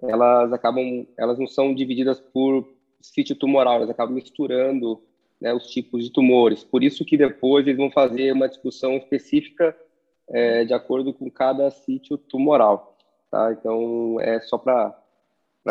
elas 0.02 0.50
acabam, 0.50 1.06
elas 1.18 1.38
não 1.38 1.46
são 1.46 1.74
divididas 1.74 2.18
por 2.18 2.66
sítio 2.98 3.36
tumoral, 3.36 3.74
elas 3.74 3.90
acabam 3.90 4.14
misturando 4.14 4.98
né, 5.38 5.52
os 5.52 5.66
tipos 5.66 6.04
de 6.04 6.10
tumores. 6.10 6.64
Por 6.64 6.82
isso 6.82 7.04
que 7.04 7.18
depois 7.18 7.66
eles 7.66 7.76
vão 7.76 7.90
fazer 7.90 8.32
uma 8.32 8.48
discussão 8.48 8.96
específica 8.96 9.76
é, 10.30 10.64
de 10.64 10.72
acordo 10.72 11.12
com 11.12 11.30
cada 11.30 11.70
sítio 11.70 12.16
tumoral. 12.16 12.96
Tá? 13.30 13.52
Então, 13.52 14.18
é 14.20 14.40
só 14.40 14.56
para 14.56 14.98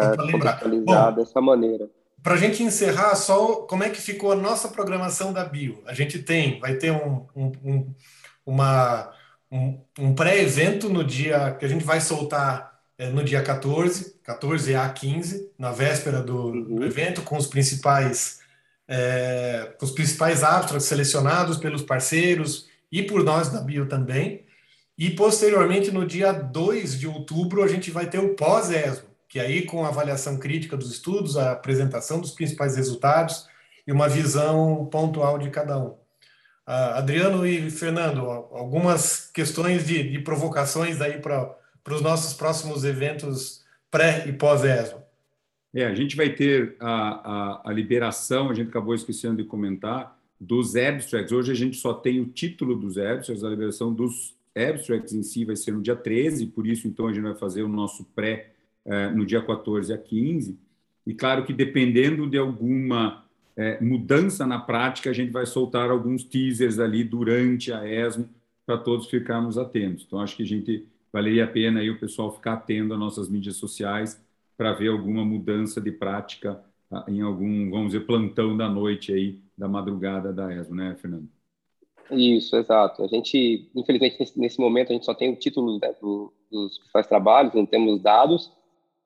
para 0.02 0.32
contextualizar 0.32 1.16
dessa 1.16 1.42
maneira. 1.42 1.90
Para 2.22 2.34
a 2.34 2.38
gente 2.38 2.64
encerrar, 2.64 3.16
só 3.16 3.58
como 3.68 3.84
é 3.84 3.90
que 3.90 4.02
ficou 4.02 4.32
a 4.32 4.36
nossa 4.36 4.68
programação 4.68 5.32
da 5.32 5.46
Bio? 5.46 5.82
A 5.86 5.94
gente 5.94 6.20
tem, 6.20 6.60
vai 6.60 6.76
ter 6.76 6.92
um, 6.92 7.26
um, 7.36 7.52
um 7.64 7.96
uma, 8.46 9.12
um, 9.52 9.80
um 10.00 10.16
pré-evento 10.16 10.90
no 10.90 11.04
dia 11.04 11.52
que 11.52 11.66
a 11.66 11.68
gente 11.68 11.84
vai 11.84 12.00
soltar 12.00 12.80
é, 12.98 13.10
no 13.10 13.24
dia 13.24 13.44
14, 13.44 14.16
14 14.24 14.74
a 14.74 14.90
15, 14.90 15.52
na 15.60 15.72
véspera 15.72 16.22
do, 16.22 16.48
uhum. 16.48 16.76
do 16.76 16.86
evento, 16.86 17.22
com 17.22 17.38
os 17.38 17.46
principais 17.46 18.40
é, 18.88 19.76
os 19.82 19.92
principais 19.92 20.44
árbitros 20.44 20.86
selecionados 20.86 21.58
pelos 21.58 21.82
parceiros 21.82 22.70
e 22.90 23.04
por 23.04 23.22
nós 23.22 23.50
da 23.50 23.60
Bio 23.60 23.86
também. 23.86 24.46
E 24.98 25.12
posteriormente, 25.12 25.92
no 25.92 26.08
dia 26.08 26.32
2 26.32 26.98
de 26.98 27.06
outubro, 27.06 27.62
a 27.62 27.68
gente 27.68 27.92
vai 27.92 28.10
ter 28.10 28.20
o 28.20 28.34
pós-ESMO, 28.34 29.10
que 29.28 29.40
aí 29.40 29.66
com 29.66 29.86
a 29.86 29.90
avaliação 29.90 30.38
crítica 30.38 30.78
dos 30.78 30.92
estudos, 30.92 31.38
a 31.38 31.52
apresentação 31.52 32.20
dos 32.20 32.32
principais 32.32 32.76
resultados 32.76 33.48
e 33.86 33.92
uma 33.92 34.08
visão 34.08 34.86
pontual 34.92 35.38
de 35.38 35.50
cada 35.50 35.78
um. 35.78 35.96
Adriano 36.66 37.48
e 37.48 37.72
Fernando, 37.72 38.22
algumas 38.22 39.32
questões 39.32 39.88
de, 39.88 40.12
de 40.12 40.20
provocações 40.20 41.00
aí 41.00 41.18
para 41.20 41.56
os 41.90 42.02
nossos 42.02 42.34
próximos 42.34 42.84
eventos 42.84 43.64
pré 43.90 44.28
e 44.28 44.34
pós-ESMO. 44.34 45.02
É, 45.74 45.86
a 45.86 45.96
gente 45.96 46.16
vai 46.16 46.30
ter 46.30 46.76
a, 46.80 46.90
a, 46.90 47.70
a, 47.70 47.74
liberação, 47.74 48.50
a 48.50 48.54
gente 48.54 48.70
acabou 48.70 48.94
esquecendo 48.94 49.38
de 49.38 49.46
comentar, 49.46 50.18
dos 50.40 50.76
abstracts. 50.76 51.32
Hoje 51.32 51.52
a 51.52 51.56
gente 51.56 51.78
só 51.78 51.94
tem 51.94 52.20
o 52.20 52.26
título 52.26 52.76
dos 52.76 52.98
abstracts, 52.98 53.44
a 53.44 53.50
liberação 53.50 53.94
dos 53.94 54.36
abstracts 54.56 55.14
em 55.14 55.24
si 55.24 55.46
vai 55.46 55.56
ser 55.56 55.72
no 55.72 55.82
dia 55.82 55.96
13, 55.96 56.48
por 56.48 56.68
isso 56.68 56.88
então 56.88 57.08
a 57.08 57.14
gente 57.14 57.24
vai 57.24 57.36
fazer 57.36 57.64
o 57.64 57.70
nosso 57.70 58.04
pré 58.16 58.52
no 59.14 59.26
dia 59.26 59.42
14 59.42 59.94
a 59.94 59.98
15. 59.98 60.58
E 61.06 61.14
claro 61.14 61.46
que 61.46 61.54
dependendo 61.54 62.30
de 62.30 62.38
alguma 62.38 63.26
é, 63.56 63.82
mudança 63.82 64.46
na 64.46 64.60
prática, 64.60 65.10
a 65.10 65.14
gente 65.14 65.32
vai 65.32 65.46
soltar 65.46 65.90
alguns 65.90 66.24
teasers 66.24 66.80
ali 66.80 67.04
durante 67.04 67.74
a 67.74 67.88
ESMO 67.88 68.30
para 68.66 68.78
todos 68.78 69.10
ficarmos 69.10 69.58
atentos. 69.58 70.04
Então, 70.06 70.20
acho 70.20 70.36
que 70.36 70.44
a 70.44 70.48
gente 70.48 70.86
valeria 71.12 71.46
a 71.46 71.48
pena 71.48 71.80
aí 71.80 71.90
o 71.90 72.00
pessoal 72.00 72.32
ficar 72.34 72.54
atento 72.54 72.94
às 72.94 73.00
nossas 73.00 73.30
mídias 73.30 73.56
sociais 73.56 74.22
para 74.56 74.74
ver 74.74 74.90
alguma 74.90 75.26
mudança 75.26 75.82
de 75.82 75.92
prática 75.92 76.62
ah, 76.92 77.06
em 77.08 77.22
algum, 77.22 77.70
vamos 77.70 77.94
dizer, 77.94 78.06
plantão 78.06 78.56
da 78.56 78.70
noite 78.70 79.14
aí, 79.14 79.42
da 79.58 79.68
madrugada 79.68 80.32
da 80.32 80.54
ESMO, 80.54 80.76
né, 80.76 80.96
Fernando? 81.00 81.28
Isso, 82.12 82.56
exato. 82.56 83.04
A 83.04 83.08
gente, 83.08 83.70
infelizmente, 83.76 84.18
nesse, 84.38 84.60
momento, 84.60 84.92
a 84.92 84.94
gente 84.94 85.06
só 85.06 85.14
tem 85.14 85.34
o 85.34 85.36
título 85.36 85.80
né, 85.80 85.94
do, 86.02 86.34
dos 86.52 86.78
principais 86.78 87.08
trabalhos, 87.08 87.54
não 87.54 87.66
temos 87.66 88.02
dados, 88.02 88.52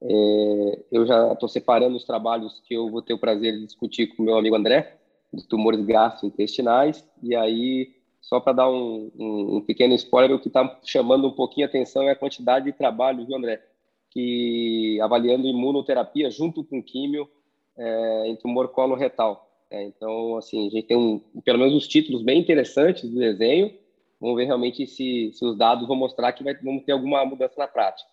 é, 0.04 0.80
eu 0.92 1.06
já 1.06 1.34
estou 1.34 1.48
separando 1.48 1.96
os 1.96 2.04
trabalhos 2.04 2.60
que 2.66 2.74
eu 2.74 2.90
vou 2.90 3.02
ter 3.02 3.14
o 3.14 3.20
prazer 3.20 3.54
de 3.54 3.66
discutir 3.66 4.08
com 4.08 4.24
meu 4.24 4.38
amigo 4.38 4.56
André, 4.56 4.98
de 5.32 5.48
tumores 5.48 5.86
gastrointestinais, 5.86 7.08
e 7.22 7.36
aí, 7.36 7.94
só 8.20 8.40
para 8.40 8.54
dar 8.54 8.70
um, 8.70 9.12
um, 9.18 9.58
um, 9.58 9.62
pequeno 9.62 9.94
spoiler, 9.94 10.36
o 10.36 10.40
que 10.40 10.48
está 10.48 10.80
chamando 10.84 11.28
um 11.28 11.32
pouquinho 11.32 11.68
a 11.68 11.70
atenção 11.70 12.04
é 12.04 12.12
a 12.12 12.16
quantidade 12.16 12.66
de 12.66 12.74
trabalho, 12.74 13.26
viu, 13.26 13.38
André? 13.38 13.64
Que 14.10 15.00
avaliando 15.02 15.48
imunoterapia 15.48 16.30
junto 16.30 16.64
com 16.64 16.84
químio 16.84 17.30
é, 17.78 18.28
em 18.28 18.36
tumor 18.36 18.70
coloretal. 18.70 19.48
É, 19.70 19.84
então, 19.84 20.36
assim, 20.36 20.68
a 20.68 20.70
gente 20.70 20.88
tem 20.88 20.98
um, 20.98 21.20
pelo 21.46 21.60
menos 21.60 21.74
os 21.74 21.88
títulos 21.88 22.22
bem 22.22 22.40
interessantes 22.40 23.10
do 23.10 23.18
desenho. 23.18 23.74
Vamos 24.20 24.36
ver 24.36 24.46
realmente 24.46 24.86
se, 24.86 25.32
se 25.34 25.46
os 25.46 25.58
dados 25.58 25.88
vão 25.88 25.96
mostrar 25.96 26.34
que 26.34 26.44
vai, 26.44 26.54
vamos 26.56 26.84
ter 26.84 26.92
alguma 26.92 27.24
mudança 27.26 27.56
na 27.58 27.68
prática. 27.68 28.10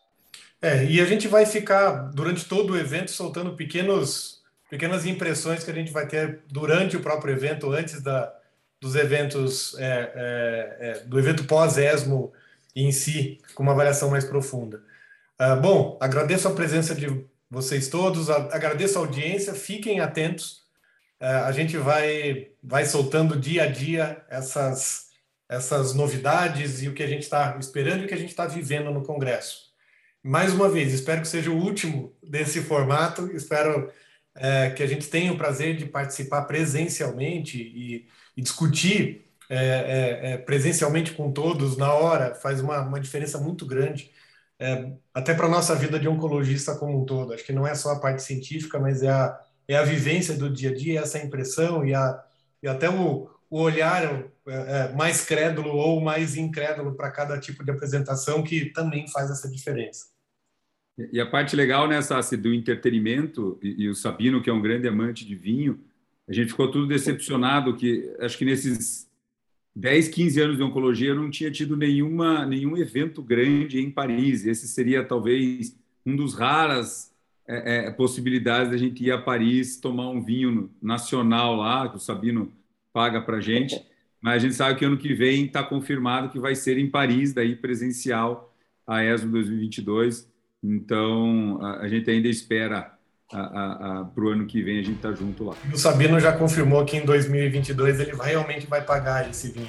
É, 0.60 0.84
e 0.84 1.00
a 1.00 1.04
gente 1.04 1.28
vai 1.28 1.46
ficar 1.46 2.10
durante 2.12 2.44
todo 2.44 2.72
o 2.72 2.76
evento 2.76 3.12
soltando 3.12 3.54
pequenos, 3.54 4.42
pequenas 4.68 5.06
impressões 5.06 5.62
que 5.62 5.70
a 5.70 5.74
gente 5.74 5.92
vai 5.92 6.06
ter 6.06 6.40
durante 6.48 6.96
o 6.96 7.00
próprio 7.00 7.32
evento, 7.32 7.70
antes 7.72 8.02
da, 8.02 8.34
dos 8.80 8.96
eventos, 8.96 9.76
é, 9.78 10.12
é, 10.14 10.76
é 10.80 11.00
do 11.04 11.18
evento 11.18 11.44
pós-ESMO 11.44 12.32
em 12.74 12.90
si, 12.90 13.40
com 13.54 13.62
uma 13.62 13.72
avaliação 13.72 14.10
mais 14.10 14.24
profunda. 14.24 14.82
Uh, 15.40 15.60
bom, 15.60 15.96
agradeço 16.00 16.48
a 16.48 16.54
presença 16.54 16.94
de 16.94 17.24
vocês 17.48 17.88
todos, 17.88 18.28
agradeço 18.28 18.98
a 18.98 19.02
audiência, 19.02 19.54
fiquem 19.54 20.00
atentos, 20.00 20.64
uh, 21.20 21.46
a 21.46 21.52
gente 21.52 21.76
vai, 21.76 22.50
vai 22.62 22.84
soltando 22.84 23.38
dia 23.38 23.62
a 23.64 23.66
dia 23.66 24.24
essas, 24.28 25.10
essas 25.48 25.94
novidades 25.94 26.82
e 26.82 26.88
o 26.88 26.94
que 26.94 27.02
a 27.04 27.06
gente 27.06 27.22
está 27.22 27.56
esperando 27.60 28.02
e 28.02 28.04
o 28.06 28.08
que 28.08 28.14
a 28.14 28.18
gente 28.18 28.30
está 28.30 28.46
vivendo 28.46 28.90
no 28.90 29.04
Congresso 29.04 29.67
mais 30.28 30.52
uma 30.52 30.68
vez, 30.68 30.92
espero 30.92 31.22
que 31.22 31.28
seja 31.28 31.50
o 31.50 31.56
último 31.56 32.14
desse 32.22 32.60
formato. 32.60 33.34
Espero 33.34 33.90
é, 34.34 34.68
que 34.68 34.82
a 34.82 34.86
gente 34.86 35.08
tenha 35.08 35.32
o 35.32 35.38
prazer 35.38 35.74
de 35.74 35.86
participar 35.86 36.42
presencialmente 36.42 37.56
e, 37.56 38.06
e 38.36 38.42
discutir 38.42 39.24
é, 39.48 39.56
é, 39.56 40.32
é 40.32 40.36
presencialmente 40.36 41.12
com 41.12 41.32
todos 41.32 41.78
na 41.78 41.94
hora. 41.94 42.34
Faz 42.34 42.60
uma, 42.60 42.80
uma 42.82 43.00
diferença 43.00 43.38
muito 43.38 43.64
grande, 43.64 44.10
é, 44.58 44.92
até 45.14 45.32
para 45.32 45.46
a 45.46 45.50
nossa 45.50 45.74
vida 45.74 45.98
de 45.98 46.06
oncologista 46.06 46.76
como 46.76 47.00
um 47.00 47.06
todo. 47.06 47.32
Acho 47.32 47.44
que 47.44 47.52
não 47.52 47.66
é 47.66 47.74
só 47.74 47.92
a 47.92 47.98
parte 47.98 48.22
científica, 48.22 48.78
mas 48.78 49.02
é 49.02 49.08
a, 49.08 49.40
é 49.66 49.76
a 49.76 49.82
vivência 49.82 50.34
do 50.34 50.50
dia 50.50 50.70
a 50.70 50.74
dia, 50.74 51.00
essa 51.00 51.18
impressão 51.18 51.86
e, 51.86 51.94
a, 51.94 52.22
e 52.62 52.68
até 52.68 52.90
o, 52.90 53.30
o 53.48 53.60
olhar 53.62 54.24
é, 54.46 54.92
mais 54.92 55.24
crédulo 55.24 55.70
ou 55.70 56.02
mais 56.02 56.36
incrédulo 56.36 56.94
para 56.94 57.10
cada 57.10 57.40
tipo 57.40 57.64
de 57.64 57.70
apresentação, 57.70 58.42
que 58.42 58.66
também 58.66 59.08
faz 59.08 59.30
essa 59.30 59.50
diferença. 59.50 60.17
E 61.12 61.20
a 61.20 61.26
parte 61.26 61.54
legal, 61.54 61.88
Sassi, 62.02 62.36
do 62.36 62.52
entretenimento, 62.52 63.56
e, 63.62 63.84
e, 63.84 63.88
o 63.88 63.94
Sabino, 63.94 64.42
que 64.42 64.50
é 64.50 64.52
um 64.52 64.60
grande 64.60 64.88
amante 64.88 65.24
de 65.24 65.36
vinho, 65.36 65.78
a 66.28 66.32
gente 66.32 66.48
ficou 66.48 66.68
tudo 66.70 66.88
decepcionado 66.88 67.76
que, 67.76 68.12
acho 68.18 68.36
que 68.36 68.44
nesses 68.44 69.08
10, 69.76 70.08
15 70.08 70.40
anos 70.40 70.56
de 70.56 70.62
oncologia, 70.62 71.10
eu 71.10 71.14
não 71.14 71.30
tinha 71.30 71.52
tido 71.52 71.76
nenhuma, 71.76 72.44
nenhum 72.44 72.76
evento 72.76 73.22
grande 73.22 73.78
em 73.78 73.90
Paris. 73.90 74.44
Esse 74.44 74.66
seria, 74.66 75.04
talvez, 75.04 75.78
um 76.04 76.16
dos 76.16 76.34
raras 76.34 77.14
é, 77.46 77.86
é, 77.86 77.90
possibilidades 77.92 78.72
da 78.72 78.76
gente 78.76 79.04
ir 79.04 79.12
a 79.12 79.18
Paris 79.18 79.78
tomar 79.78 80.10
um 80.10 80.20
vinho 80.20 80.68
nacional 80.82 81.54
lá, 81.54 81.88
que 81.88 81.96
o 81.96 82.00
Sabino 82.00 82.52
paga 82.92 83.20
para 83.22 83.40
gente. 83.40 83.80
Mas 84.20 84.34
a 84.34 84.38
gente 84.40 84.54
sabe 84.56 84.76
que 84.76 84.84
ano 84.84 84.98
que 84.98 85.14
vem 85.14 85.44
está 85.44 85.62
confirmado 85.62 86.28
que 86.28 86.40
vai 86.40 86.56
ser 86.56 86.76
em 86.76 86.90
Paris, 86.90 87.32
daí 87.32 87.54
presencial, 87.54 88.52
a 88.84 89.04
ESMO 89.04 89.30
2022 89.30 90.28
então, 90.62 91.58
a, 91.62 91.80
a 91.80 91.88
gente 91.88 92.10
ainda 92.10 92.28
espera 92.28 92.98
para 93.30 94.24
o 94.24 94.28
ano 94.28 94.46
que 94.46 94.62
vem 94.62 94.78
a 94.78 94.82
gente 94.82 94.96
estar 94.96 95.10
tá 95.10 95.14
junto 95.14 95.44
lá. 95.44 95.54
O 95.72 95.76
Sabino 95.76 96.18
já 96.18 96.32
confirmou 96.32 96.84
que 96.84 96.96
em 96.96 97.04
2022 97.04 98.00
ele 98.00 98.12
vai, 98.12 98.30
realmente 98.30 98.66
vai 98.66 98.82
pagar 98.82 99.28
esse 99.28 99.52
vinho. 99.52 99.68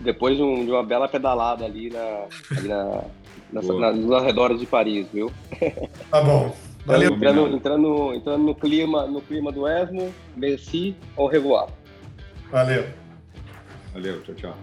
Depois 0.00 0.36
de, 0.36 0.42
um, 0.42 0.64
de 0.64 0.70
uma 0.70 0.84
bela 0.84 1.08
pedalada 1.08 1.64
ali, 1.64 1.88
na, 1.88 2.26
ali 2.56 2.68
na, 2.68 3.04
na, 3.52 3.92
nos 3.92 4.12
arredores 4.12 4.60
de 4.60 4.66
Paris, 4.66 5.06
viu? 5.12 5.32
Tá 6.10 6.22
bom. 6.22 6.54
Valeu. 6.84 7.14
Entrando, 7.14 7.48
entrando, 7.48 8.14
entrando 8.14 8.44
no, 8.44 8.54
clima, 8.54 9.06
no 9.06 9.22
clima 9.22 9.52
do 9.52 9.68
ESMO, 9.68 10.12
merci, 10.36 10.96
au 11.16 11.26
revoir. 11.26 11.68
Valeu. 12.50 12.84
Valeu, 13.94 14.20
tchau, 14.22 14.34
tchau. 14.34 14.56